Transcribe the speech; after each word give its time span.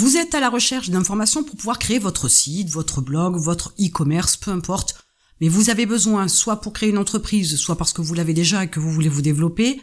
Vous 0.00 0.16
êtes 0.16 0.34
à 0.34 0.40
la 0.40 0.48
recherche 0.48 0.88
d'informations 0.88 1.44
pour 1.44 1.56
pouvoir 1.56 1.78
créer 1.78 1.98
votre 1.98 2.26
site, 2.26 2.70
votre 2.70 3.02
blog, 3.02 3.36
votre 3.36 3.74
e-commerce, 3.78 4.38
peu 4.38 4.50
importe. 4.50 4.94
Mais 5.42 5.50
vous 5.50 5.68
avez 5.68 5.84
besoin, 5.84 6.26
soit 6.26 6.62
pour 6.62 6.72
créer 6.72 6.88
une 6.88 6.96
entreprise, 6.96 7.58
soit 7.58 7.76
parce 7.76 7.92
que 7.92 8.00
vous 8.00 8.14
l'avez 8.14 8.32
déjà 8.32 8.64
et 8.64 8.70
que 8.70 8.80
vous 8.80 8.90
voulez 8.90 9.10
vous 9.10 9.20
développer, 9.20 9.78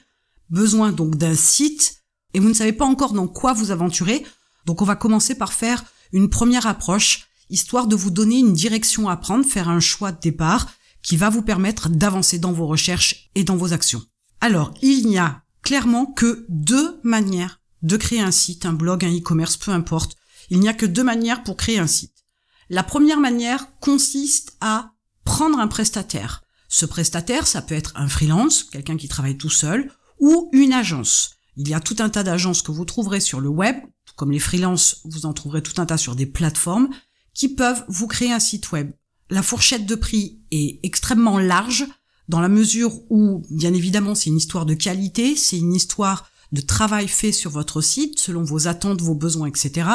besoin 0.50 0.92
donc 0.92 1.18
d'un 1.18 1.36
site, 1.36 2.02
et 2.34 2.40
vous 2.40 2.50
ne 2.50 2.56
savez 2.56 2.74
pas 2.74 2.86
encore 2.86 3.14
dans 3.14 3.28
quoi 3.28 3.54
vous 3.54 3.70
aventurer. 3.70 4.26
Donc 4.66 4.82
on 4.82 4.86
va 4.86 4.96
commencer 4.96 5.36
par 5.36 5.54
faire 5.54 5.86
une 6.12 6.32
première 6.32 6.66
approche, 6.66 7.28
histoire 7.52 7.86
de 7.86 7.96
vous 7.96 8.10
donner 8.10 8.40
une 8.40 8.54
direction 8.54 9.10
à 9.10 9.18
prendre, 9.18 9.46
faire 9.46 9.70
un 9.70 9.80
choix 9.80 10.12
de 10.12 10.20
départ 10.20 10.68
qui 11.04 11.16
va 11.16 11.30
vous 11.30 11.44
permettre 11.44 11.90
d'avancer 11.90 12.40
dans 12.40 12.54
vos 12.54 12.66
recherches 12.66 13.30
et 13.36 13.44
dans 13.44 13.56
vos 13.56 13.72
actions. 13.72 14.02
Alors, 14.42 14.74
il 14.82 15.06
n'y 15.06 15.20
a 15.20 15.44
clairement 15.62 16.08
que 16.08 16.44
deux 16.50 17.00
manières 17.04 17.57
de 17.82 17.98
créer 17.98 18.22
un 18.22 18.32
site, 18.32 18.66
un 18.66 18.74
blog, 18.74 19.06
un 19.06 19.16
e-commerce, 19.16 19.58
peu 19.58 19.72
importe. 19.72 20.16
Il 20.50 20.60
n'y 20.60 20.70
a 20.70 20.74
que 20.74 20.86
deux 20.86 21.04
manières 21.04 21.44
pour 21.44 21.58
créer 21.58 21.80
un 21.80 21.88
site. 21.88 22.26
La 22.70 22.84
première 22.84 23.20
manière 23.20 23.68
consiste 23.80 24.58
à 24.62 24.92
prendre 25.24 25.60
un 25.60 25.68
prestataire. 25.68 26.44
Ce 26.70 26.86
prestataire, 26.86 27.48
ça 27.48 27.62
peut 27.62 27.76
être 27.76 27.94
un 27.96 28.10
freelance, 28.10 28.64
quelqu'un 28.64 28.98
qui 28.98 29.08
travaille 29.08 29.38
tout 29.38 29.50
seul, 29.50 29.92
ou 30.20 30.50
une 30.52 30.74
agence. 30.74 31.36
Il 31.56 31.68
y 31.70 31.74
a 31.74 31.80
tout 31.80 31.96
un 32.00 32.10
tas 32.10 32.24
d'agences 32.24 32.62
que 32.62 32.72
vous 32.72 32.86
trouverez 32.86 33.20
sur 33.20 33.40
le 33.40 33.50
web, 33.50 33.78
comme 34.16 34.32
les 34.32 34.40
freelances, 34.40 35.02
vous 35.06 35.26
en 35.26 35.34
trouverez 35.34 35.62
tout 35.62 35.80
un 35.80 35.86
tas 35.86 35.98
sur 35.98 36.16
des 36.16 36.26
plateformes, 36.26 36.90
qui 37.34 37.50
peuvent 37.50 37.84
vous 37.88 38.08
créer 38.08 38.32
un 38.32 38.40
site 38.40 38.72
web. 38.72 38.92
La 39.30 39.44
fourchette 39.44 39.86
de 39.86 39.96
prix 39.96 40.42
est 40.52 40.80
extrêmement 40.84 41.40
large, 41.40 41.86
dans 42.28 42.42
la 42.42 42.50
mesure 42.50 42.94
où, 43.10 43.44
bien 43.50 43.74
évidemment, 43.74 44.16
c'est 44.16 44.30
une 44.30 44.38
histoire 44.38 44.66
de 44.66 44.74
qualité, 44.74 45.36
c'est 45.36 45.58
une 45.58 45.74
histoire 45.74 46.30
de 46.52 46.62
travail 46.62 47.08
fait 47.08 47.32
sur 47.32 47.52
votre 47.52 47.82
site, 47.82 48.20
selon 48.20 48.44
vos 48.44 48.68
attentes, 48.68 49.02
vos 49.02 49.16
besoins, 49.16 49.48
etc. 49.48 49.90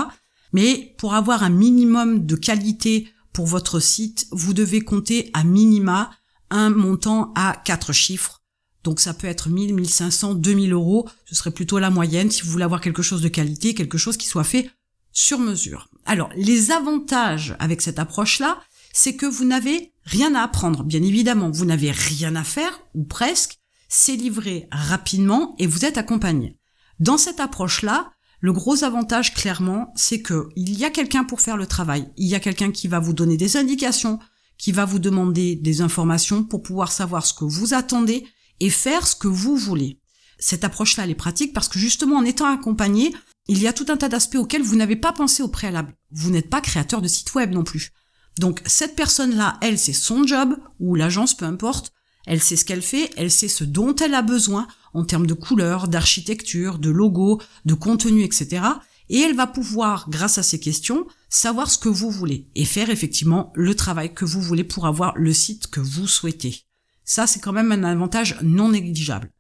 Mais 0.53 0.95
pour 0.99 1.15
avoir 1.15 1.43
un 1.43 1.51
minimum 1.51 2.27
de 2.27 2.37
qualité 2.37 3.09
pour 3.33 3.47
votre 3.47 3.81
site, 3.81 4.27
vous 4.31 4.53
devez 4.53 4.83
compter 4.83 5.31
à 5.33 5.45
minima 5.45 6.11
un 6.51 6.71
montant 6.71 7.33
à 7.35 7.61
quatre 7.65 7.93
chiffres. 7.93 8.43
Donc 8.85 9.01
ça 9.01 9.15
peut 9.15 9.27
être 9.27 9.49
1000, 9.49 9.75
1500, 9.75 10.35
2000 10.35 10.73
euros. 10.73 11.09
Ce 11.25 11.35
serait 11.35 11.53
plutôt 11.53 11.79
la 11.79 11.91
moyenne 11.91 12.31
si 12.31 12.43
vous 12.43 12.51
voulez 12.51 12.65
avoir 12.65 12.81
quelque 12.81 13.03
chose 13.03 13.23
de 13.23 13.29
qualité, 13.29 13.75
quelque 13.75 13.99
chose 13.99 14.17
qui 14.17 14.27
soit 14.27 14.45
fait 14.45 14.71
sur 15.13 15.39
mesure. 15.39 15.89
Alors, 16.05 16.31
les 16.37 16.71
avantages 16.71 17.55
avec 17.59 17.81
cette 17.81 17.99
approche-là, 17.99 18.61
c'est 18.93 19.15
que 19.17 19.27
vous 19.27 19.45
n'avez 19.45 19.93
rien 20.05 20.35
à 20.35 20.43
apprendre. 20.43 20.85
Bien 20.85 21.03
évidemment, 21.03 21.51
vous 21.51 21.65
n'avez 21.65 21.91
rien 21.91 22.35
à 22.35 22.45
faire, 22.45 22.81
ou 22.95 23.05
presque. 23.05 23.59
C'est 23.95 24.17
livré 24.17 24.69
rapidement 24.73 25.55
et 25.59 25.67
vous 25.67 25.85
êtes 25.85 25.99
accompagné. 25.99 26.57
Dans 26.99 27.19
cette 27.19 27.41
approche-là, 27.41 28.11
le 28.41 28.55
gros 28.55 28.85
avantage, 28.85 29.35
clairement, 29.35 29.93
c'est 29.97 30.23
que 30.23 30.49
il 30.57 30.79
y 30.79 30.87
a 30.87 30.91
quelqu'un 30.91 31.25
pour 31.25 31.43
faire 31.43 31.59
le 31.59 31.67
travail. 31.67 32.11
Il 32.17 32.27
y 32.27 32.35
a 32.35 32.41
quelqu'un 32.41 32.73
qui 32.73 32.89
va 32.89 33.01
vous 33.01 33.13
donner 33.13 33.37
des 33.37 33.59
indications, 33.59 34.19
qui 34.57 34.73
va 34.73 34.87
vous 34.87 34.99
demander 34.99 35.57
des 35.57 35.83
informations 35.83 36.43
pour 36.43 36.63
pouvoir 36.63 36.91
savoir 36.91 37.27
ce 37.27 37.35
que 37.35 37.45
vous 37.45 37.75
attendez 37.75 38.27
et 38.61 38.71
faire 38.71 39.07
ce 39.07 39.15
que 39.15 39.29
vous 39.29 39.59
voulez. 39.59 40.01
Cette 40.39 40.65
approche-là, 40.65 41.05
elle 41.05 41.11
est 41.11 41.15
pratique 41.15 41.53
parce 41.53 41.69
que 41.69 41.79
justement, 41.79 42.17
en 42.17 42.25
étant 42.25 42.47
accompagné, 42.47 43.15
il 43.47 43.61
y 43.61 43.67
a 43.67 43.75
tout 43.75 43.87
un 43.91 43.99
tas 43.99 44.09
d'aspects 44.09 44.37
auxquels 44.37 44.63
vous 44.63 44.77
n'avez 44.77 44.97
pas 44.97 45.13
pensé 45.13 45.43
au 45.43 45.49
préalable. 45.49 45.95
Vous 46.13 46.31
n'êtes 46.31 46.49
pas 46.49 46.63
créateur 46.63 47.03
de 47.03 47.09
site 47.09 47.35
web 47.35 47.53
non 47.53 47.63
plus. 47.63 47.91
Donc 48.39 48.63
cette 48.65 48.97
personne-là, 48.97 49.59
elle, 49.61 49.79
c'est 49.79 49.93
son 49.93 50.27
job, 50.27 50.57
ou 50.81 50.95
l'agence, 50.95 51.37
peu 51.37 51.45
importe, 51.45 51.93
elle 52.27 52.43
sait 52.43 52.57
ce 52.57 52.65
qu'elle 52.65 52.83
fait, 52.83 53.11
elle 53.17 53.31
sait 53.31 53.49
ce 53.49 53.65
dont 53.65 53.95
elle 53.97 54.15
a 54.15 54.23
besoin 54.23 54.67
en 54.95 55.05
termes 55.05 55.27
de 55.27 55.35
couleurs, 55.35 55.89
d'architecture, 55.89 56.79
de 56.79 56.91
logo, 56.91 57.41
de 57.65 57.75
contenu, 57.75 58.23
etc. 58.23 58.63
Et 59.09 59.21
elle 59.21 59.35
va 59.35 59.47
pouvoir, 59.47 60.09
grâce 60.09 60.39
à 60.39 60.43
ces 60.43 60.61
questions, 60.61 61.07
savoir 61.29 61.71
ce 61.71 61.79
que 61.79 61.89
vous 61.89 62.11
voulez 62.11 62.49
et 62.55 62.65
faire 62.65 62.91
effectivement 62.91 63.53
le 63.55 63.75
travail 63.75 64.15
que 64.15 64.25
vous 64.25 64.41
voulez 64.41 64.65
pour 64.65 64.87
avoir 64.87 65.17
le 65.17 65.33
site 65.33 65.69
que 65.69 65.81
vous 65.81 66.07
souhaitez. 66.07 66.63
Ça, 67.05 67.27
c'est 67.27 67.41
quand 67.41 67.53
même 67.53 67.73
un 67.73 67.85
avantage 67.85 68.39
non 68.43 68.71
négligeable. 68.71 69.31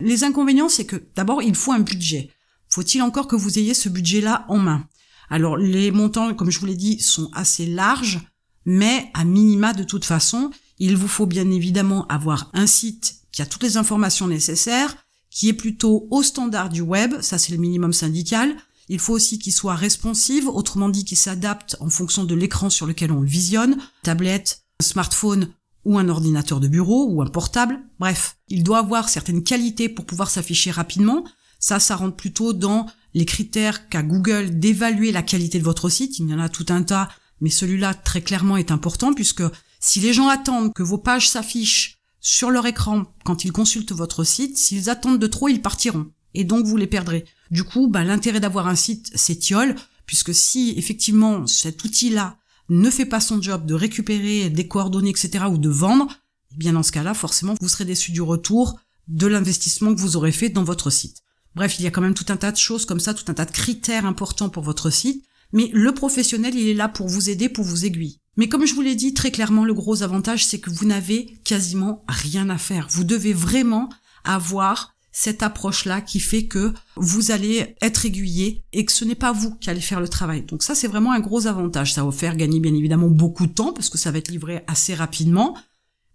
Les 0.00 0.24
inconvénients, 0.24 0.68
c'est 0.68 0.84
que 0.84 1.02
d'abord, 1.14 1.42
il 1.42 1.54
faut 1.54 1.72
un 1.72 1.80
budget. 1.80 2.30
Faut-il 2.68 3.00
encore 3.00 3.28
que 3.28 3.36
vous 3.36 3.58
ayez 3.58 3.72
ce 3.72 3.88
budget-là 3.88 4.44
en 4.48 4.58
main? 4.58 4.86
Alors, 5.30 5.56
les 5.56 5.90
montants, 5.90 6.34
comme 6.34 6.50
je 6.50 6.60
vous 6.60 6.66
l'ai 6.66 6.76
dit, 6.76 7.00
sont 7.00 7.30
assez 7.32 7.66
larges 7.66 8.20
mais 8.66 9.08
à 9.14 9.24
minima 9.24 9.72
de 9.72 9.84
toute 9.84 10.04
façon, 10.04 10.50
il 10.78 10.96
vous 10.96 11.08
faut 11.08 11.26
bien 11.26 11.50
évidemment 11.50 12.06
avoir 12.08 12.50
un 12.52 12.66
site 12.66 13.16
qui 13.32 13.42
a 13.42 13.46
toutes 13.46 13.62
les 13.62 13.76
informations 13.76 14.28
nécessaires, 14.28 14.96
qui 15.30 15.48
est 15.48 15.54
plutôt 15.54 16.06
au 16.10 16.22
standard 16.22 16.68
du 16.68 16.80
web, 16.80 17.20
ça 17.20 17.38
c'est 17.38 17.52
le 17.52 17.58
minimum 17.58 17.92
syndical. 17.92 18.56
Il 18.88 18.98
faut 18.98 19.12
aussi 19.12 19.38
qu'il 19.38 19.52
soit 19.52 19.74
responsive, 19.74 20.48
autrement 20.48 20.88
dit 20.88 21.04
qu'il 21.04 21.18
s'adapte 21.18 21.76
en 21.80 21.90
fonction 21.90 22.24
de 22.24 22.34
l'écran 22.34 22.70
sur 22.70 22.86
lequel 22.86 23.10
on 23.10 23.20
le 23.20 23.28
visionne, 23.28 23.76
tablette, 24.02 24.62
smartphone 24.80 25.50
ou 25.84 25.98
un 25.98 26.08
ordinateur 26.08 26.60
de 26.60 26.68
bureau 26.68 27.08
ou 27.10 27.20
un 27.20 27.26
portable. 27.26 27.80
Bref, 27.98 28.36
il 28.48 28.62
doit 28.62 28.78
avoir 28.78 29.08
certaines 29.08 29.42
qualités 29.42 29.88
pour 29.88 30.06
pouvoir 30.06 30.30
s'afficher 30.30 30.70
rapidement. 30.70 31.24
Ça, 31.58 31.80
ça 31.80 31.96
rentre 31.96 32.16
plutôt 32.16 32.52
dans 32.52 32.86
les 33.14 33.24
critères 33.24 33.88
qu'a 33.88 34.02
Google 34.02 34.58
d'évaluer 34.58 35.10
la 35.10 35.22
qualité 35.22 35.58
de 35.58 35.64
votre 35.64 35.88
site. 35.88 36.18
Il 36.18 36.28
y 36.28 36.34
en 36.34 36.38
a 36.38 36.48
tout 36.48 36.66
un 36.68 36.82
tas 36.82 37.08
mais 37.40 37.50
celui-là 37.50 37.94
très 37.94 38.22
clairement 38.22 38.56
est 38.56 38.70
important 38.70 39.12
puisque 39.12 39.42
si 39.86 40.00
les 40.00 40.12
gens 40.12 40.28
attendent 40.28 40.74
que 40.74 40.82
vos 40.82 40.98
pages 40.98 41.28
s'affichent 41.28 41.98
sur 42.20 42.50
leur 42.50 42.66
écran 42.66 43.04
quand 43.24 43.44
ils 43.44 43.52
consultent 43.52 43.92
votre 43.92 44.24
site, 44.24 44.58
s'ils 44.58 44.90
attendent 44.90 45.20
de 45.20 45.26
trop, 45.28 45.48
ils 45.48 45.62
partiront. 45.62 46.10
Et 46.34 46.42
donc 46.42 46.66
vous 46.66 46.76
les 46.76 46.88
perdrez. 46.88 47.24
Du 47.52 47.62
coup, 47.62 47.86
bah, 47.86 48.02
l'intérêt 48.02 48.40
d'avoir 48.40 48.66
un 48.66 48.74
site 48.74 49.16
s'étiole, 49.16 49.76
puisque 50.04 50.34
si 50.34 50.74
effectivement 50.76 51.46
cet 51.46 51.84
outil-là 51.84 52.36
ne 52.68 52.90
fait 52.90 53.06
pas 53.06 53.20
son 53.20 53.40
job 53.40 53.64
de 53.64 53.74
récupérer 53.74 54.50
des 54.50 54.66
coordonnées, 54.66 55.10
etc., 55.10 55.44
ou 55.48 55.56
de 55.56 55.68
vendre, 55.68 56.08
eh 56.52 56.56
bien 56.56 56.72
dans 56.72 56.82
ce 56.82 56.90
cas-là, 56.90 57.14
forcément, 57.14 57.54
vous 57.60 57.68
serez 57.68 57.84
déçu 57.84 58.10
du 58.10 58.22
retour 58.22 58.80
de 59.06 59.28
l'investissement 59.28 59.94
que 59.94 60.00
vous 60.00 60.16
aurez 60.16 60.32
fait 60.32 60.48
dans 60.48 60.64
votre 60.64 60.90
site. 60.90 61.22
Bref, 61.54 61.78
il 61.78 61.84
y 61.84 61.86
a 61.86 61.92
quand 61.92 62.02
même 62.02 62.14
tout 62.14 62.26
un 62.28 62.36
tas 62.36 62.50
de 62.50 62.56
choses 62.56 62.86
comme 62.86 62.98
ça, 62.98 63.14
tout 63.14 63.30
un 63.30 63.34
tas 63.34 63.44
de 63.44 63.52
critères 63.52 64.04
importants 64.04 64.48
pour 64.48 64.64
votre 64.64 64.90
site. 64.90 65.24
Mais 65.52 65.70
le 65.72 65.94
professionnel, 65.94 66.56
il 66.56 66.68
est 66.68 66.74
là 66.74 66.88
pour 66.88 67.06
vous 67.06 67.30
aider, 67.30 67.48
pour 67.48 67.64
vous 67.64 67.86
aiguiller. 67.86 68.18
Mais 68.36 68.48
comme 68.48 68.66
je 68.66 68.74
vous 68.74 68.82
l'ai 68.82 68.94
dit 68.94 69.14
très 69.14 69.30
clairement, 69.30 69.64
le 69.64 69.74
gros 69.74 70.02
avantage, 70.02 70.46
c'est 70.46 70.60
que 70.60 70.70
vous 70.70 70.86
n'avez 70.86 71.38
quasiment 71.44 72.04
rien 72.08 72.50
à 72.50 72.58
faire. 72.58 72.86
Vous 72.90 73.04
devez 73.04 73.32
vraiment 73.32 73.88
avoir 74.24 74.94
cette 75.10 75.42
approche-là 75.42 76.02
qui 76.02 76.20
fait 76.20 76.44
que 76.44 76.74
vous 76.96 77.30
allez 77.30 77.74
être 77.80 78.04
aiguillé 78.04 78.62
et 78.74 78.84
que 78.84 78.92
ce 78.92 79.06
n'est 79.06 79.14
pas 79.14 79.32
vous 79.32 79.54
qui 79.54 79.70
allez 79.70 79.80
faire 79.80 80.00
le 80.00 80.08
travail. 80.08 80.42
Donc 80.42 80.62
ça, 80.62 80.74
c'est 80.74 80.88
vraiment 80.88 81.12
un 81.12 81.20
gros 81.20 81.46
avantage. 81.46 81.94
Ça 81.94 82.02
va 82.02 82.10
vous 82.10 82.16
faire 82.16 82.36
gagner 82.36 82.60
bien 82.60 82.74
évidemment 82.74 83.08
beaucoup 83.08 83.46
de 83.46 83.52
temps 83.52 83.72
parce 83.72 83.88
que 83.88 83.96
ça 83.96 84.10
va 84.10 84.18
être 84.18 84.30
livré 84.30 84.62
assez 84.66 84.94
rapidement. 84.94 85.56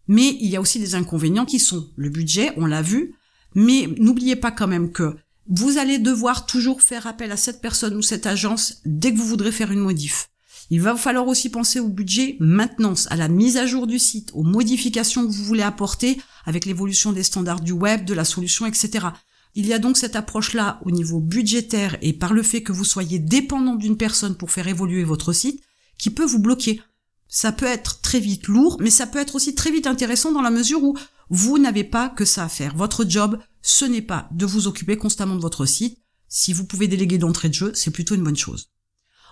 Mais 0.07 0.37
il 0.39 0.49
y 0.49 0.55
a 0.55 0.61
aussi 0.61 0.77
des 0.77 0.93
inconvénients 0.93 1.45
qui 1.45 1.57
sont 1.57 1.89
le 1.95 2.09
budget, 2.09 2.51
on 2.57 2.67
l'a 2.67 2.83
vu. 2.83 3.15
Mais 3.55 3.87
n'oubliez 3.97 4.35
pas 4.35 4.51
quand 4.51 4.67
même 4.67 4.91
que 4.91 5.15
vous 5.47 5.79
allez 5.79 5.97
devoir 5.97 6.45
toujours 6.45 6.83
faire 6.83 7.07
appel 7.07 7.31
à 7.31 7.37
cette 7.37 7.59
personne 7.59 7.95
ou 7.95 8.03
cette 8.03 8.27
agence 8.27 8.81
dès 8.85 9.11
que 9.11 9.17
vous 9.17 9.27
voudrez 9.27 9.51
faire 9.51 9.71
une 9.71 9.79
modif. 9.79 10.29
Il 10.73 10.79
va 10.79 10.95
falloir 10.95 11.27
aussi 11.27 11.49
penser 11.49 11.81
au 11.81 11.89
budget 11.89 12.37
maintenance, 12.39 13.05
à 13.11 13.17
la 13.17 13.27
mise 13.27 13.57
à 13.57 13.65
jour 13.65 13.87
du 13.87 13.99
site, 13.99 14.31
aux 14.33 14.43
modifications 14.43 15.27
que 15.27 15.31
vous 15.33 15.43
voulez 15.43 15.63
apporter 15.63 16.17
avec 16.45 16.65
l'évolution 16.65 17.11
des 17.11 17.23
standards 17.23 17.59
du 17.59 17.73
web, 17.73 18.05
de 18.05 18.13
la 18.13 18.23
solution, 18.23 18.65
etc. 18.65 19.07
Il 19.53 19.67
y 19.67 19.73
a 19.73 19.79
donc 19.79 19.97
cette 19.97 20.15
approche-là 20.15 20.79
au 20.85 20.91
niveau 20.91 21.19
budgétaire 21.19 21.97
et 22.01 22.13
par 22.13 22.31
le 22.31 22.41
fait 22.41 22.63
que 22.63 22.71
vous 22.71 22.85
soyez 22.85 23.19
dépendant 23.19 23.75
d'une 23.75 23.97
personne 23.97 24.37
pour 24.37 24.49
faire 24.49 24.69
évoluer 24.69 25.03
votre 25.03 25.33
site 25.33 25.61
qui 25.97 26.09
peut 26.09 26.23
vous 26.23 26.39
bloquer. 26.39 26.81
Ça 27.27 27.51
peut 27.51 27.65
être 27.65 27.99
très 27.99 28.21
vite 28.21 28.47
lourd, 28.47 28.77
mais 28.79 28.91
ça 28.91 29.07
peut 29.07 29.19
être 29.19 29.35
aussi 29.35 29.55
très 29.55 29.71
vite 29.71 29.87
intéressant 29.87 30.31
dans 30.31 30.41
la 30.41 30.51
mesure 30.51 30.81
où 30.85 30.97
vous 31.29 31.57
n'avez 31.59 31.83
pas 31.83 32.07
que 32.07 32.23
ça 32.23 32.45
à 32.45 32.49
faire. 32.49 32.77
Votre 32.77 33.03
job, 33.03 33.39
ce 33.61 33.83
n'est 33.83 34.01
pas 34.01 34.29
de 34.31 34.45
vous 34.45 34.67
occuper 34.67 34.95
constamment 34.95 35.35
de 35.35 35.41
votre 35.41 35.65
site. 35.65 35.97
Si 36.29 36.53
vous 36.53 36.63
pouvez 36.63 36.87
déléguer 36.87 37.17
d'entrée 37.17 37.49
de 37.49 37.55
jeu, 37.55 37.71
c'est 37.75 37.91
plutôt 37.91 38.15
une 38.15 38.23
bonne 38.23 38.37
chose. 38.37 38.70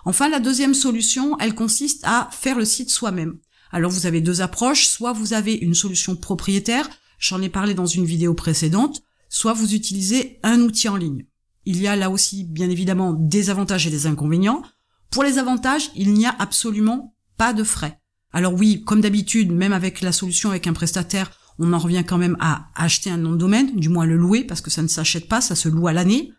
Enfin, 0.05 0.29
la 0.29 0.39
deuxième 0.39 0.73
solution, 0.73 1.37
elle 1.39 1.55
consiste 1.55 2.01
à 2.05 2.29
faire 2.31 2.57
le 2.57 2.65
site 2.65 2.89
soi-même. 2.89 3.37
Alors 3.71 3.91
vous 3.91 4.05
avez 4.05 4.21
deux 4.21 4.41
approches, 4.41 4.87
soit 4.87 5.13
vous 5.13 5.33
avez 5.33 5.53
une 5.53 5.75
solution 5.75 6.15
propriétaire, 6.15 6.89
j'en 7.19 7.41
ai 7.41 7.49
parlé 7.49 7.73
dans 7.73 7.85
une 7.85 8.05
vidéo 8.05 8.33
précédente, 8.33 9.01
soit 9.29 9.53
vous 9.53 9.75
utilisez 9.75 10.39
un 10.43 10.61
outil 10.61 10.89
en 10.89 10.95
ligne. 10.95 11.25
Il 11.65 11.79
y 11.79 11.87
a 11.87 11.95
là 11.95 12.09
aussi 12.09 12.45
bien 12.45 12.69
évidemment 12.69 13.13
des 13.13 13.49
avantages 13.49 13.85
et 13.85 13.91
des 13.91 14.07
inconvénients. 14.07 14.63
Pour 15.11 15.23
les 15.23 15.37
avantages, 15.37 15.91
il 15.95 16.13
n'y 16.13 16.25
a 16.25 16.35
absolument 16.39 17.15
pas 17.37 17.53
de 17.53 17.63
frais. 17.63 17.99
Alors 18.31 18.53
oui, 18.53 18.83
comme 18.83 19.01
d'habitude, 19.01 19.51
même 19.51 19.73
avec 19.73 20.01
la 20.01 20.11
solution 20.11 20.49
avec 20.49 20.67
un 20.67 20.73
prestataire, 20.73 21.31
on 21.59 21.73
en 21.73 21.79
revient 21.79 22.03
quand 22.07 22.17
même 22.17 22.37
à 22.39 22.69
acheter 22.75 23.11
un 23.11 23.17
nom 23.17 23.33
de 23.33 23.37
domaine, 23.37 23.75
du 23.75 23.89
moins 23.89 24.05
le 24.05 24.15
louer, 24.15 24.43
parce 24.43 24.61
que 24.61 24.71
ça 24.71 24.81
ne 24.81 24.87
s'achète 24.87 25.27
pas, 25.27 25.41
ça 25.41 25.55
se 25.55 25.67
loue 25.67 25.87
à 25.87 25.93
l'année. 25.93 26.31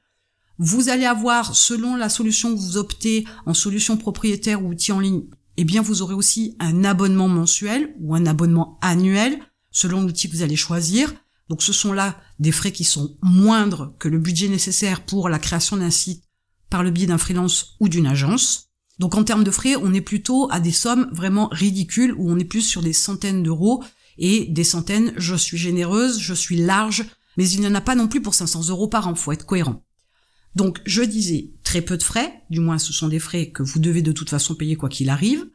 Vous 0.62 0.90
allez 0.90 1.06
avoir, 1.06 1.56
selon 1.56 1.96
la 1.96 2.10
solution 2.10 2.54
que 2.54 2.60
vous 2.60 2.76
optez 2.76 3.24
en 3.46 3.54
solution 3.54 3.96
propriétaire 3.96 4.62
ou 4.62 4.68
outil 4.68 4.92
en 4.92 5.00
ligne, 5.00 5.22
eh 5.56 5.64
bien 5.64 5.80
vous 5.80 6.02
aurez 6.02 6.12
aussi 6.12 6.54
un 6.58 6.84
abonnement 6.84 7.28
mensuel 7.28 7.94
ou 7.98 8.14
un 8.14 8.26
abonnement 8.26 8.78
annuel, 8.82 9.38
selon 9.70 10.02
l'outil 10.02 10.28
que 10.28 10.36
vous 10.36 10.42
allez 10.42 10.56
choisir. 10.56 11.14
Donc 11.48 11.62
ce 11.62 11.72
sont 11.72 11.94
là 11.94 12.20
des 12.40 12.52
frais 12.52 12.72
qui 12.72 12.84
sont 12.84 13.16
moindres 13.22 13.94
que 13.98 14.08
le 14.08 14.18
budget 14.18 14.48
nécessaire 14.48 15.06
pour 15.06 15.30
la 15.30 15.38
création 15.38 15.78
d'un 15.78 15.90
site 15.90 16.24
par 16.68 16.82
le 16.82 16.90
biais 16.90 17.06
d'un 17.06 17.16
freelance 17.16 17.76
ou 17.80 17.88
d'une 17.88 18.06
agence. 18.06 18.68
Donc 18.98 19.14
en 19.14 19.24
termes 19.24 19.44
de 19.44 19.50
frais, 19.50 19.76
on 19.76 19.94
est 19.94 20.02
plutôt 20.02 20.46
à 20.52 20.60
des 20.60 20.72
sommes 20.72 21.08
vraiment 21.10 21.48
ridicules 21.50 22.12
où 22.18 22.30
on 22.30 22.38
est 22.38 22.44
plus 22.44 22.60
sur 22.60 22.82
des 22.82 22.92
centaines 22.92 23.42
d'euros 23.42 23.82
et 24.18 24.44
des 24.50 24.64
centaines, 24.64 25.14
je 25.16 25.36
suis 25.36 25.56
généreuse, 25.56 26.20
je 26.20 26.34
suis 26.34 26.58
large, 26.58 27.06
mais 27.38 27.48
il 27.48 27.60
n'y 27.60 27.66
en 27.66 27.74
a 27.74 27.80
pas 27.80 27.94
non 27.94 28.08
plus 28.08 28.20
pour 28.20 28.34
500 28.34 28.68
euros 28.68 28.88
par 28.88 29.08
an, 29.08 29.14
faut 29.14 29.32
être 29.32 29.46
cohérent. 29.46 29.82
Donc 30.54 30.80
je 30.84 31.02
disais 31.02 31.50
très 31.62 31.82
peu 31.82 31.96
de 31.96 32.02
frais, 32.02 32.42
du 32.50 32.60
moins 32.60 32.78
ce 32.78 32.92
sont 32.92 33.08
des 33.08 33.18
frais 33.18 33.50
que 33.50 33.62
vous 33.62 33.78
devez 33.78 34.02
de 34.02 34.12
toute 34.12 34.30
façon 34.30 34.54
payer 34.54 34.76
quoi 34.76 34.88
qu'il 34.88 35.10
arrive. 35.10 35.46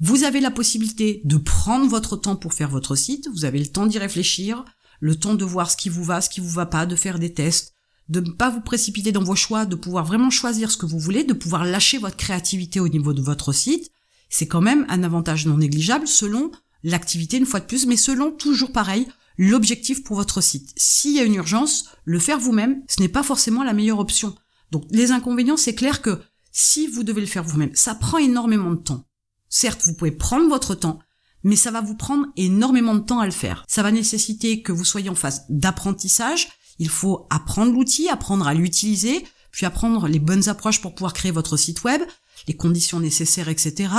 Vous 0.00 0.24
avez 0.24 0.40
la 0.40 0.50
possibilité 0.50 1.20
de 1.24 1.36
prendre 1.36 1.88
votre 1.88 2.16
temps 2.16 2.36
pour 2.36 2.54
faire 2.54 2.70
votre 2.70 2.96
site, 2.96 3.28
vous 3.32 3.44
avez 3.44 3.58
le 3.58 3.66
temps 3.66 3.86
d'y 3.86 3.98
réfléchir, 3.98 4.64
le 4.98 5.14
temps 5.14 5.34
de 5.34 5.44
voir 5.44 5.70
ce 5.70 5.76
qui 5.76 5.88
vous 5.88 6.04
va, 6.04 6.20
ce 6.20 6.30
qui 6.30 6.40
vous 6.40 6.48
va 6.48 6.66
pas, 6.66 6.86
de 6.86 6.96
faire 6.96 7.18
des 7.18 7.32
tests, 7.32 7.74
de 8.08 8.20
ne 8.20 8.30
pas 8.30 8.50
vous 8.50 8.60
précipiter 8.60 9.12
dans 9.12 9.22
vos 9.22 9.36
choix, 9.36 9.66
de 9.66 9.76
pouvoir 9.76 10.04
vraiment 10.04 10.30
choisir 10.30 10.70
ce 10.70 10.76
que 10.76 10.86
vous 10.86 10.98
voulez, 10.98 11.24
de 11.24 11.32
pouvoir 11.32 11.64
lâcher 11.64 11.98
votre 11.98 12.16
créativité 12.16 12.80
au 12.80 12.88
niveau 12.88 13.12
de 13.12 13.22
votre 13.22 13.52
site. 13.52 13.90
C'est 14.28 14.48
quand 14.48 14.60
même 14.60 14.86
un 14.88 15.02
avantage 15.02 15.46
non 15.46 15.58
négligeable 15.58 16.08
selon 16.08 16.50
l'activité 16.82 17.36
une 17.36 17.46
fois 17.46 17.60
de 17.60 17.66
plus, 17.66 17.86
mais 17.86 17.96
selon 17.96 18.30
toujours 18.30 18.72
pareil, 18.72 19.06
l'objectif 19.40 20.04
pour 20.04 20.16
votre 20.16 20.42
site. 20.42 20.70
S'il 20.76 21.14
y 21.14 21.18
a 21.18 21.24
une 21.24 21.36
urgence, 21.36 21.86
le 22.04 22.18
faire 22.18 22.38
vous-même, 22.38 22.82
ce 22.88 23.00
n'est 23.00 23.08
pas 23.08 23.22
forcément 23.22 23.64
la 23.64 23.72
meilleure 23.72 23.98
option. 23.98 24.34
Donc 24.70 24.84
les 24.90 25.12
inconvénients, 25.12 25.56
c'est 25.56 25.74
clair 25.74 26.02
que 26.02 26.20
si 26.52 26.86
vous 26.86 27.04
devez 27.04 27.22
le 27.22 27.26
faire 27.26 27.42
vous-même, 27.42 27.74
ça 27.74 27.94
prend 27.94 28.18
énormément 28.18 28.70
de 28.70 28.82
temps. 28.82 29.06
Certes, 29.48 29.80
vous 29.86 29.94
pouvez 29.94 30.10
prendre 30.10 30.50
votre 30.50 30.74
temps, 30.74 30.98
mais 31.42 31.56
ça 31.56 31.70
va 31.70 31.80
vous 31.80 31.94
prendre 31.96 32.26
énormément 32.36 32.94
de 32.94 33.00
temps 33.00 33.18
à 33.18 33.24
le 33.24 33.32
faire. 33.32 33.64
Ça 33.66 33.82
va 33.82 33.90
nécessiter 33.90 34.60
que 34.60 34.72
vous 34.72 34.84
soyez 34.84 35.08
en 35.08 35.14
phase 35.14 35.46
d'apprentissage. 35.48 36.48
Il 36.78 36.90
faut 36.90 37.26
apprendre 37.30 37.72
l'outil, 37.72 38.10
apprendre 38.10 38.46
à 38.46 38.52
l'utiliser, 38.52 39.24
puis 39.52 39.64
apprendre 39.64 40.06
les 40.06 40.18
bonnes 40.18 40.50
approches 40.50 40.82
pour 40.82 40.94
pouvoir 40.94 41.14
créer 41.14 41.32
votre 41.32 41.56
site 41.56 41.82
web, 41.82 42.02
les 42.46 42.54
conditions 42.54 43.00
nécessaires, 43.00 43.48
etc., 43.48 43.90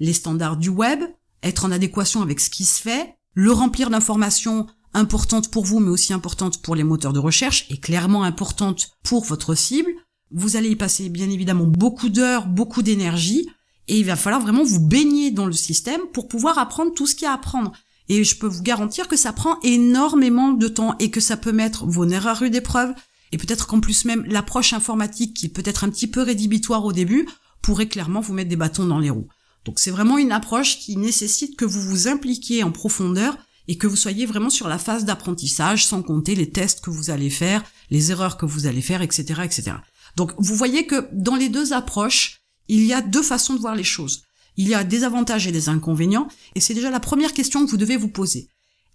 les 0.00 0.12
standards 0.12 0.56
du 0.56 0.70
web, 0.70 1.04
être 1.44 1.64
en 1.64 1.70
adéquation 1.70 2.20
avec 2.20 2.40
ce 2.40 2.50
qui 2.50 2.64
se 2.64 2.80
fait, 2.80 3.14
le 3.34 3.52
remplir 3.52 3.90
d'informations 3.90 4.66
importantes 4.94 5.50
pour 5.50 5.64
vous, 5.64 5.80
mais 5.80 5.90
aussi 5.90 6.12
importantes 6.12 6.62
pour 6.62 6.74
les 6.74 6.84
moteurs 6.84 7.12
de 7.12 7.18
recherche, 7.18 7.66
et 7.70 7.78
clairement 7.78 8.24
importantes 8.24 8.90
pour 9.02 9.24
votre 9.24 9.54
cible. 9.54 9.90
Vous 10.30 10.56
allez 10.56 10.70
y 10.70 10.76
passer 10.76 11.08
bien 11.08 11.30
évidemment 11.30 11.64
beaucoup 11.64 12.08
d'heures, 12.08 12.46
beaucoup 12.46 12.82
d'énergie, 12.82 13.48
et 13.88 13.98
il 13.98 14.04
va 14.04 14.16
falloir 14.16 14.42
vraiment 14.42 14.64
vous 14.64 14.80
baigner 14.80 15.30
dans 15.30 15.46
le 15.46 15.52
système 15.52 16.02
pour 16.12 16.28
pouvoir 16.28 16.58
apprendre 16.58 16.92
tout 16.92 17.06
ce 17.06 17.14
qu'il 17.14 17.24
y 17.24 17.26
a 17.26 17.32
à 17.32 17.34
apprendre. 17.34 17.72
Et 18.10 18.24
je 18.24 18.36
peux 18.36 18.46
vous 18.46 18.62
garantir 18.62 19.08
que 19.08 19.16
ça 19.16 19.32
prend 19.32 19.58
énormément 19.62 20.52
de 20.52 20.68
temps 20.68 20.96
et 20.98 21.10
que 21.10 21.20
ça 21.20 21.36
peut 21.36 21.52
mettre 21.52 21.86
vos 21.86 22.06
nerfs 22.06 22.26
à 22.26 22.34
rude 22.34 22.54
épreuve. 22.54 22.94
Et 23.32 23.38
peut-être 23.38 23.66
qu'en 23.66 23.80
plus 23.80 24.04
même 24.04 24.24
l'approche 24.26 24.72
informatique 24.72 25.34
qui 25.34 25.48
peut 25.48 25.62
être 25.64 25.84
un 25.84 25.90
petit 25.90 26.06
peu 26.06 26.22
rédhibitoire 26.22 26.84
au 26.84 26.92
début 26.92 27.28
pourrait 27.62 27.88
clairement 27.88 28.20
vous 28.20 28.32
mettre 28.32 28.48
des 28.48 28.56
bâtons 28.56 28.86
dans 28.86 28.98
les 28.98 29.10
roues. 29.10 29.28
Donc 29.64 29.78
c'est 29.78 29.90
vraiment 29.90 30.16
une 30.16 30.32
approche 30.32 30.78
qui 30.78 30.96
nécessite 30.96 31.56
que 31.56 31.66
vous 31.66 31.82
vous 31.82 32.08
impliquiez 32.08 32.62
en 32.62 32.72
profondeur 32.72 33.36
et 33.68 33.76
que 33.76 33.86
vous 33.86 33.96
soyez 33.96 34.26
vraiment 34.26 34.50
sur 34.50 34.66
la 34.66 34.78
phase 34.78 35.04
d'apprentissage 35.04 35.86
sans 35.86 36.02
compter 36.02 36.34
les 36.34 36.50
tests 36.50 36.80
que 36.80 36.90
vous 36.90 37.10
allez 37.10 37.30
faire, 37.30 37.62
les 37.90 38.10
erreurs 38.10 38.38
que 38.38 38.46
vous 38.46 38.66
allez 38.66 38.80
faire, 38.80 39.02
etc., 39.02 39.42
etc. 39.44 39.72
Donc 40.16 40.32
vous 40.38 40.54
voyez 40.54 40.86
que 40.86 41.08
dans 41.12 41.36
les 41.36 41.50
deux 41.50 41.74
approches, 41.74 42.40
il 42.68 42.84
y 42.84 42.94
a 42.94 43.02
deux 43.02 43.22
façons 43.22 43.54
de 43.54 43.60
voir 43.60 43.76
les 43.76 43.84
choses. 43.84 44.24
Il 44.56 44.66
y 44.66 44.74
a 44.74 44.84
des 44.84 45.04
avantages 45.04 45.46
et 45.46 45.52
des 45.52 45.68
inconvénients, 45.68 46.28
et 46.54 46.60
c'est 46.60 46.74
déjà 46.74 46.90
la 46.90 46.98
première 46.98 47.32
question 47.32 47.64
que 47.64 47.70
vous 47.70 47.76
devez 47.76 47.96
vous 47.96 48.08
poser. 48.08 48.48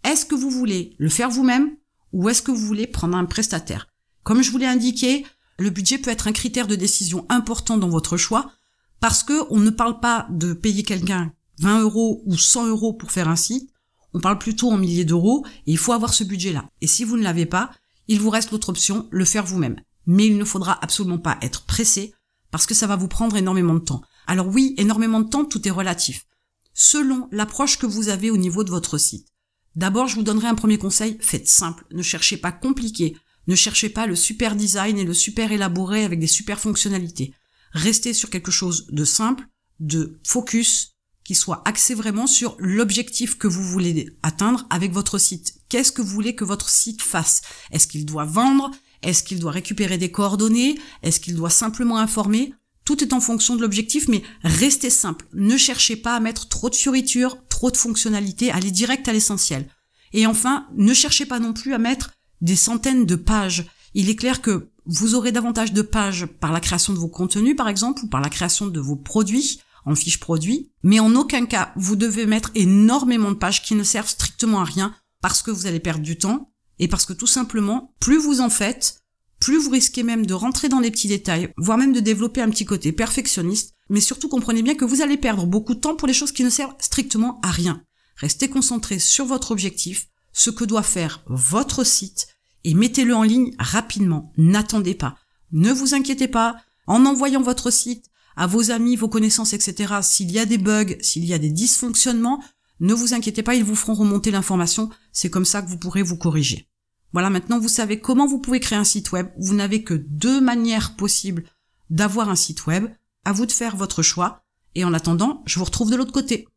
Est-ce 0.04 0.26
que 0.26 0.36
vous 0.36 0.50
voulez 0.50 0.96
le 0.98 1.10
faire 1.10 1.30
vous-même 1.30 1.78
ou 2.12 2.28
est-ce 2.30 2.42
que 2.42 2.52
vous 2.52 2.66
voulez 2.68 2.88
prendre 2.88 3.16
un 3.16 3.26
prestataire? 3.26 3.88
Comme 4.24 4.42
je 4.42 4.52
vous 4.52 4.58
l'ai 4.58 4.66
indiqué, 4.66 5.26
le 5.58 5.70
budget 5.70 6.00
peut 6.00 6.12
être 6.12 6.28
un 6.28 6.34
critère 6.34 6.68
de 6.68 6.76
décision 6.76 7.26
important 7.30 7.78
dans 7.78 7.90
votre 7.90 8.18
choix, 8.18 8.52
parce 9.00 9.24
que 9.24 9.46
on 9.50 9.60
ne 9.60 9.70
parle 9.70 10.00
pas 10.00 10.28
de 10.32 10.54
payer 10.54 10.84
quelqu'un 10.84 11.34
20 11.60 11.82
euros 11.82 12.24
ou 12.26 12.38
100 12.38 12.68
euros 12.68 12.94
pour 12.94 13.12
faire 13.12 13.30
un 13.30 13.36
site, 13.36 13.73
on 14.14 14.20
parle 14.20 14.40
plutôt 14.40 14.72
en 14.72 14.78
milliers 14.78 15.06
d'euros, 15.06 15.46
et 15.66 15.72
il 15.72 15.78
faut 15.78 15.94
avoir 15.94 16.14
ce 16.14 16.24
budget-là. 16.24 16.70
Et 16.82 16.88
si 16.88 17.04
vous 17.04 17.18
ne 17.18 17.24
l'avez 17.24 17.46
pas, 17.46 17.72
il 18.08 18.20
vous 18.20 18.30
reste 18.30 18.52
l'autre 18.52 18.70
option, 18.70 19.08
le 19.12 19.26
faire 19.26 19.46
vous-même. 19.46 19.80
Mais 20.06 20.28
il 20.28 20.38
ne 20.38 20.46
faudra 20.46 20.78
absolument 20.84 21.18
pas 21.18 21.38
être 21.42 21.66
pressé, 21.66 22.14
parce 22.52 22.66
que 22.66 22.74
ça 22.74 22.88
va 22.88 22.96
vous 22.96 23.08
prendre 23.08 23.36
énormément 23.36 23.74
de 23.74 23.80
temps. 23.80 24.02
Alors 24.28 24.48
oui, 24.48 24.76
énormément 24.78 25.22
de 25.22 25.30
temps, 25.30 25.46
tout 25.46 25.68
est 25.68 25.72
relatif. 25.72 26.26
Selon 26.74 27.28
l'approche 27.32 27.78
que 27.78 27.86
vous 27.86 28.10
avez 28.10 28.30
au 28.30 28.38
niveau 28.38 28.64
de 28.64 28.70
votre 28.70 28.98
site. 28.98 29.28
D'abord, 29.76 30.08
je 30.08 30.16
vous 30.16 30.24
donnerai 30.24 30.48
un 30.48 30.56
premier 30.56 30.78
conseil, 30.78 31.18
faites 31.20 31.48
simple, 31.48 31.86
ne 31.92 32.04
cherchez 32.04 32.38
pas 32.38 32.52
compliqué, 32.52 33.18
ne 33.48 33.56
cherchez 33.56 33.90
pas 33.90 34.06
le 34.06 34.16
super 34.16 34.56
design 34.56 34.98
et 34.98 35.04
le 35.04 35.14
super 35.14 35.52
élaboré 35.52 36.04
avec 36.04 36.20
des 36.20 36.28
super 36.28 36.60
fonctionnalités. 36.60 37.34
Restez 37.72 38.14
sur 38.14 38.30
quelque 38.30 38.52
chose 38.52 38.88
de 38.92 39.04
simple, 39.04 39.48
de 39.80 40.20
focus, 40.24 40.93
qui 41.24 41.36
soit 41.36 41.62
axé 41.66 41.94
vraiment 41.94 42.28
sur 42.28 42.56
l'objectif 42.60 43.38
que 43.38 43.48
vous 43.48 43.64
voulez 43.64 44.18
atteindre 44.24 44.66
avec 44.70 44.92
votre 44.92 45.18
site. 45.18 45.56
Qu'est-ce 45.70 45.92
que 45.92 46.02
vous 46.02 46.10
voulez 46.10 46.36
que 46.36 46.44
votre 46.44 46.70
site 46.70 47.02
fasse? 47.02 47.42
Est-ce 47.72 47.88
qu'il 47.88 48.06
doit 48.06 48.26
vendre? 48.26 48.72
Est-ce 49.02 49.24
qu'il 49.24 49.40
doit 49.40 49.52
récupérer 49.52 49.98
des 49.98 50.12
coordonnées? 50.12 50.78
Est-ce 51.02 51.20
qu'il 51.20 51.36
doit 51.36 51.50
simplement 51.50 51.98
informer? 51.98 52.54
Tout 52.86 53.02
est 53.02 53.14
en 53.14 53.22
fonction 53.22 53.56
de 53.56 53.62
l'objectif, 53.62 54.08
mais 54.10 54.24
restez 54.44 54.90
simple. 54.90 55.26
Ne 55.34 55.56
cherchez 55.56 55.96
pas 55.96 56.16
à 56.16 56.20
mettre 56.20 56.50
trop 56.50 56.70
de 56.70 56.76
fioritures, 56.76 57.38
trop 57.48 57.72
de 57.72 57.78
fonctionnalités, 57.78 58.52
allez 58.52 58.72
direct 58.72 59.08
à 59.08 59.14
l'essentiel. 59.14 59.70
Et 60.12 60.28
enfin, 60.28 60.68
ne 60.76 60.94
cherchez 60.94 61.26
pas 61.26 61.40
non 61.40 61.54
plus 61.54 61.74
à 61.74 61.78
mettre 61.78 62.12
des 62.42 62.58
centaines 62.58 63.06
de 63.06 63.16
pages. 63.16 63.66
Il 63.94 64.10
est 64.10 64.16
clair 64.16 64.42
que 64.42 64.70
vous 64.86 65.16
aurez 65.16 65.32
davantage 65.32 65.72
de 65.72 65.82
pages 65.82 66.26
par 66.26 66.52
la 66.52 66.60
création 66.60 66.92
de 66.92 67.00
vos 67.00 67.08
contenus, 67.08 67.56
par 67.56 67.70
exemple, 67.70 68.04
ou 68.04 68.08
par 68.08 68.20
la 68.20 68.30
création 68.30 68.68
de 68.68 68.80
vos 68.82 68.98
produits 68.98 69.62
en 69.86 69.96
fiche 69.96 70.20
produit, 70.20 70.72
mais 70.84 71.00
en 71.00 71.16
aucun 71.16 71.46
cas 71.46 71.74
vous 71.76 71.96
devez 71.96 72.26
mettre 72.26 72.52
énormément 72.56 73.32
de 73.32 73.38
pages 73.38 73.64
qui 73.64 73.76
ne 73.76 73.84
servent 73.84 74.10
strictement 74.10 74.62
à 74.62 74.66
rien 74.66 74.96
parce 75.22 75.42
que 75.42 75.52
vous 75.52 75.68
allez 75.68 75.80
perdre 75.80 76.04
du 76.04 76.18
temps 76.18 76.52
et 76.80 76.88
parce 76.88 77.06
que 77.06 77.14
tout 77.14 77.28
simplement, 77.28 77.94
plus 78.00 78.18
vous 78.18 78.42
en 78.42 78.50
faites, 78.50 79.00
plus 79.40 79.58
vous 79.58 79.72
risquez 79.72 80.04
même 80.04 80.26
de 80.26 80.34
rentrer 80.34 80.70
dans 80.70 80.80
les 80.80 80.92
petits 80.92 81.08
détails, 81.08 81.54
voire 81.58 81.78
même 81.78 81.94
de 81.94 82.00
développer 82.00 82.42
un 82.42 82.50
petit 82.50 82.66
côté 82.66 82.92
perfectionniste, 82.92 83.74
mais 83.90 84.02
surtout 84.02 84.30
comprenez 84.30 84.62
bien 84.64 84.76
que 84.76 84.86
vous 84.86 85.02
allez 85.02 85.18
perdre 85.18 85.46
beaucoup 85.46 85.76
de 85.76 85.80
temps 85.80 85.96
pour 85.96 86.08
les 86.08 86.14
choses 86.14 86.32
qui 86.32 86.44
ne 86.44 86.50
servent 86.50 86.76
strictement 86.80 87.40
à 87.42 87.52
rien. 87.52 87.84
Restez 88.16 88.50
concentré 88.50 89.00
sur 89.00 89.26
votre 89.26 89.52
objectif, 89.52 90.08
ce 90.32 90.50
que 90.50 90.64
doit 90.64 90.84
faire 90.84 91.24
votre 91.28 91.84
site, 91.84 92.28
et 92.64 92.74
mettez-le 92.74 93.14
en 93.16 93.24
ligne 93.24 93.54
rapidement. 93.60 94.32
N'attendez 94.38 94.96
pas. 94.96 95.16
Ne 95.52 95.72
vous 95.72 95.94
inquiétez 95.94 96.28
pas. 96.28 96.56
En 96.86 97.06
envoyant 97.06 97.42
votre 97.42 97.72
site 97.72 98.06
à 98.36 98.48
vos 98.48 98.72
amis, 98.72 98.96
vos 98.96 99.10
connaissances, 99.10 99.54
etc., 99.54 99.96
s'il 100.02 100.32
y 100.32 100.40
a 100.40 100.46
des 100.46 100.58
bugs, 100.58 100.96
s'il 101.02 101.26
y 101.26 101.34
a 101.34 101.40
des 101.40 101.50
dysfonctionnements, 101.50 102.44
ne 102.80 102.94
vous 102.94 103.14
inquiétez 103.14 103.44
pas, 103.44 103.56
ils 103.56 103.64
vous 103.64 103.76
feront 103.76 103.94
remonter 103.94 104.32
l'information, 104.32 104.90
c'est 105.12 105.30
comme 105.30 105.46
ça 105.46 105.62
que 105.62 105.70
vous 105.70 105.78
pourrez 105.78 106.04
vous 106.04 106.18
corriger. 106.18 106.68
Voilà, 107.14 107.30
maintenant 107.30 107.60
vous 107.60 107.70
savez 107.70 108.00
comment 108.00 108.26
vous 108.26 108.40
pouvez 108.40 108.60
créer 108.60 108.78
un 108.78 108.84
site 108.84 109.12
web. 109.12 109.28
Vous 109.38 109.54
n'avez 109.54 109.84
que 109.84 109.94
deux 109.94 110.42
manières 110.42 110.96
possibles 110.96 111.44
d'avoir 111.90 112.30
un 112.30 112.36
site 112.36 112.66
web. 112.66 112.88
À 113.24 113.32
vous 113.32 113.46
de 113.46 113.52
faire 113.52 113.78
votre 113.78 114.02
choix. 114.02 114.44
Et 114.76 114.84
en 114.84 114.94
attendant, 114.94 115.44
je 115.46 115.60
vous 115.60 115.66
retrouve 115.66 115.92
de 115.92 115.96
l'autre 115.96 116.12
côté. 116.12 116.48